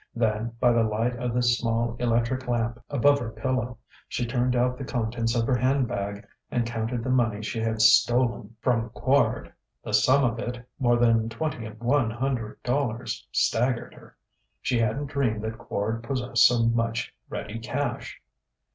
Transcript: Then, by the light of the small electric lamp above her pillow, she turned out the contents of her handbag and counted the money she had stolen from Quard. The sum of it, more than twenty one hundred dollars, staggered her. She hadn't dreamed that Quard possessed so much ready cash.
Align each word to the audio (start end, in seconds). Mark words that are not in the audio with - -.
Then, 0.15 0.55
by 0.59 0.71
the 0.71 0.81
light 0.81 1.15
of 1.19 1.35
the 1.35 1.43
small 1.43 1.95
electric 1.99 2.47
lamp 2.47 2.83
above 2.89 3.19
her 3.19 3.29
pillow, 3.29 3.77
she 4.07 4.25
turned 4.25 4.55
out 4.55 4.75
the 4.79 4.83
contents 4.83 5.35
of 5.35 5.45
her 5.45 5.53
handbag 5.55 6.25
and 6.49 6.65
counted 6.65 7.03
the 7.03 7.11
money 7.11 7.43
she 7.43 7.59
had 7.59 7.83
stolen 7.83 8.55
from 8.61 8.89
Quard. 8.95 9.51
The 9.83 9.93
sum 9.93 10.23
of 10.23 10.39
it, 10.39 10.67
more 10.79 10.97
than 10.97 11.29
twenty 11.29 11.67
one 11.77 12.09
hundred 12.09 12.63
dollars, 12.63 13.27
staggered 13.31 13.93
her. 13.93 14.17
She 14.59 14.79
hadn't 14.79 15.05
dreamed 15.05 15.43
that 15.43 15.59
Quard 15.59 16.01
possessed 16.01 16.47
so 16.47 16.63
much 16.65 17.13
ready 17.29 17.59
cash. 17.59 18.19